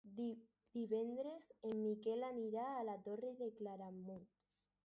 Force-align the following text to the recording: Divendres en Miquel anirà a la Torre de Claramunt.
Divendres 0.77 1.45
en 1.71 1.77
Miquel 1.83 2.25
anirà 2.31 2.65
a 2.79 2.89
la 2.91 2.99
Torre 3.09 3.33
de 3.43 3.51
Claramunt. 3.61 4.29